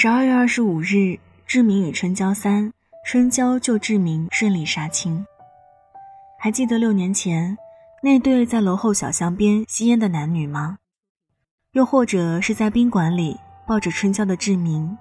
[0.00, 2.72] 十二月二十五日，志明与春娇三，
[3.04, 5.26] 春娇救志明顺利杀青。
[6.38, 7.58] 还记得六年前
[8.00, 10.78] 那对在楼后小巷边吸烟的男女吗？
[11.72, 14.96] 又或者是在宾馆里抱着春娇的志明，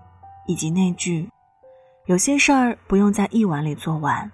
[0.47, 1.29] 以及那句
[2.07, 4.32] “有些事儿不用在一晚里做完”，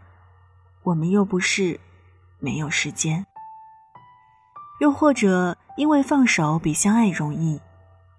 [0.84, 1.78] 我们又不是
[2.40, 3.26] 没有时间。
[4.80, 7.60] 又或者因为放手比相爱容易，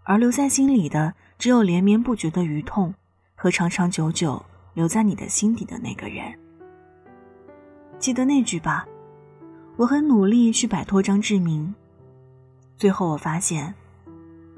[0.02, 1.15] 而留在心里的。
[1.38, 2.95] 只有连绵不绝的余痛，
[3.34, 6.33] 和长长久久留在你的心底的那个人。
[7.98, 8.87] 记得那句吧，
[9.77, 11.74] 我很努力去摆脱张志明，
[12.77, 13.74] 最后我发现，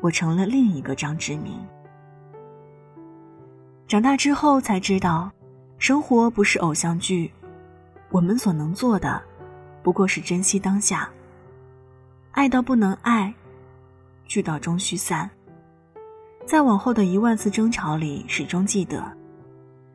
[0.01, 1.55] 我成了另一个张志明。
[3.87, 5.31] 长大之后才知道，
[5.79, 7.31] 生活不是偶像剧，
[8.11, 9.23] 我们所能做的，
[9.83, 11.09] 不过是珍惜当下。
[12.33, 13.33] 爱到不能爱，
[14.27, 15.31] 聚到终须散。
[16.47, 19.03] 在往后的一万次争吵里，始终记得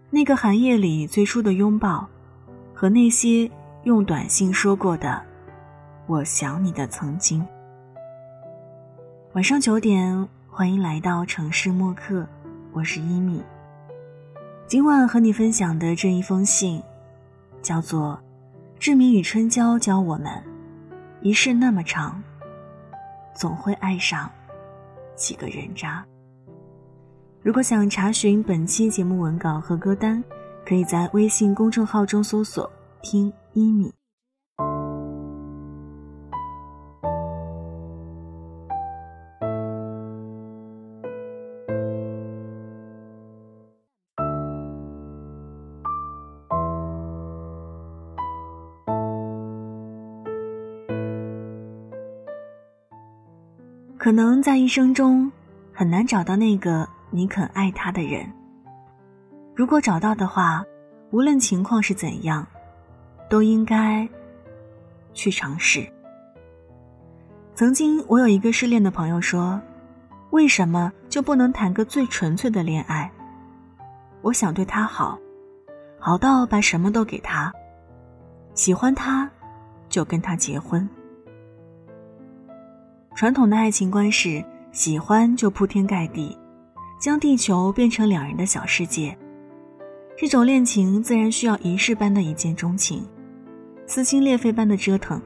[0.10, 2.06] 那个寒夜里最初的拥抱，
[2.74, 3.50] 和那些
[3.84, 5.24] 用短信说过的
[6.08, 7.44] “我想你”的曾经。
[9.32, 12.28] 晚上九点，欢迎来到城市默客，
[12.74, 13.42] 我是一米。
[14.68, 16.84] 今晚和你分享的这一封信，
[17.62, 18.22] 叫做
[18.78, 20.44] 《志明与春娇教我们：
[21.22, 22.22] 一世那么长，
[23.34, 24.30] 总会爱上
[25.16, 26.06] 几个人渣》。
[27.44, 30.23] 如果想查询本期节目文稿和歌单，
[30.64, 33.92] 可以在微信公众号中搜索“听一米”。
[53.97, 55.31] 可能在一生中
[55.73, 56.88] 很难找到那个。
[57.14, 58.26] 你肯爱他的人，
[59.53, 60.63] 如果找到的话，
[61.12, 62.47] 无论情况是怎样，
[63.30, 64.08] 都应该
[65.13, 65.86] 去尝试。
[67.53, 69.62] 曾经我有一个失恋的朋友说
[70.31, 73.12] ：“为什么就不能谈个最纯粹的恋爱？
[74.22, 75.19] 我想对他好，
[76.00, 77.53] 好到把什么都给他，
[78.53, 79.30] 喜欢他，
[79.90, 80.88] 就跟他结婚。”
[83.13, 84.41] 传统的爱情观是
[84.72, 86.38] 喜欢就铺天盖地。
[87.01, 89.17] 将地球变成两人的小世界，
[90.16, 93.03] 这种恋情自然需要仪式般的一见钟情，
[93.88, 95.19] 撕心裂肺般的折腾，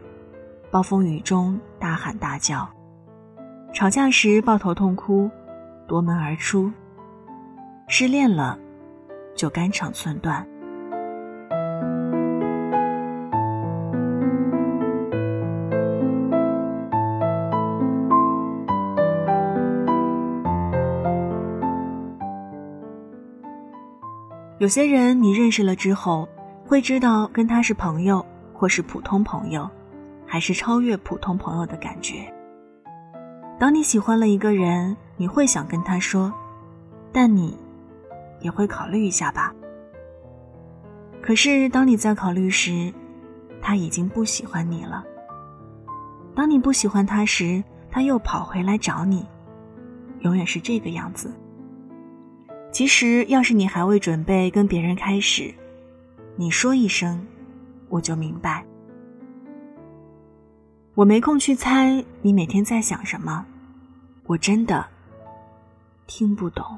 [0.71, 2.65] 暴风雨中大喊大叫，
[3.73, 5.29] 吵架时抱头痛哭，
[5.85, 6.71] 夺门而出。
[7.89, 8.57] 失恋了，
[9.35, 10.47] 就肝肠寸断。
[24.57, 26.27] 有些人你认识了之后，
[26.65, 29.69] 会知道跟他是朋友，或是普通朋友，
[30.25, 32.31] 还是超越普通朋友的感觉。
[33.59, 36.33] 当你喜欢了一个人，你会想跟他说，
[37.11, 37.57] 但你
[38.39, 39.53] 也会考虑一下吧。
[41.21, 42.93] 可是当你在考虑时，
[43.61, 45.03] 他已经不喜欢你了。
[46.33, 47.61] 当你不喜欢他时，
[47.91, 49.27] 他又跑回来找你，
[50.19, 51.29] 永远是这个样子。
[52.75, 55.55] 其实，要是你还未准备跟别人开始，
[56.35, 57.25] 你说一声，
[57.87, 58.65] 我就明白。
[60.93, 63.45] 我没空去猜你每天在想什么，
[64.25, 64.85] 我真的
[66.05, 66.77] 听不懂。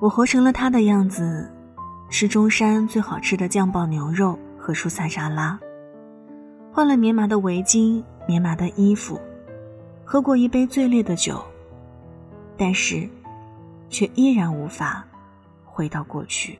[0.00, 1.46] 我活成了他的样子，
[2.08, 5.60] 吃中山最好吃的酱爆牛肉和蔬菜沙拉，
[6.72, 9.20] 换了棉麻的围巾、棉麻的衣服，
[10.02, 11.44] 喝过一杯最烈的酒，
[12.56, 13.06] 但是，
[13.90, 15.04] 却依然无法
[15.66, 16.58] 回到过去。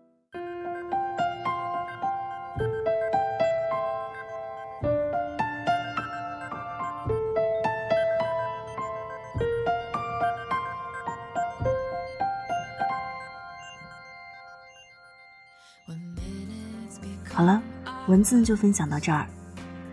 [17.41, 17.63] 好了，
[18.07, 19.27] 文字就分享到这儿。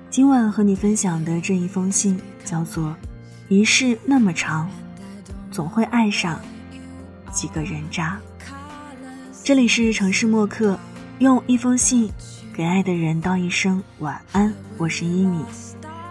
[0.10, 2.90] 今晚和你分享的这一封信叫做
[3.48, 4.70] 《一世那么长，
[5.50, 6.42] 总会爱上
[7.32, 8.20] 几个人渣》。
[9.46, 10.78] 这里是城市默客，
[11.20, 12.12] 用一封信
[12.54, 14.54] 给爱的人道一声晚安。
[14.78, 15.42] 我是一米，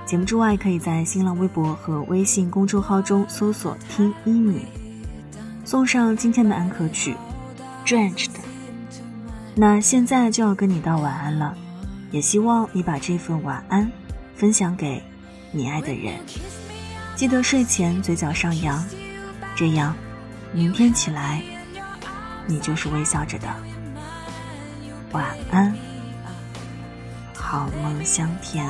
[0.06, 4.62] 节目之外，可以在新浪微博和微信公众号中搜索“听一米”，
[5.66, 7.14] 送上今天的安可曲
[7.86, 8.24] 《Drench》。
[9.58, 11.56] 那现在就要跟你道晚安了，
[12.10, 13.90] 也希望你把这份晚安
[14.34, 15.02] 分享给
[15.50, 16.14] 你爱的人。
[17.14, 18.84] 记得睡前嘴角上扬，
[19.54, 19.96] 这样
[20.52, 21.42] 明天起来
[22.46, 23.48] 你就是微笑着的。
[25.12, 25.74] 晚安，
[27.34, 28.66] 好梦香甜。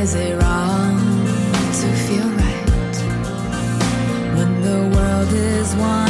[0.00, 0.96] Is it wrong
[1.80, 2.96] to feel right
[4.34, 6.09] when the world is winding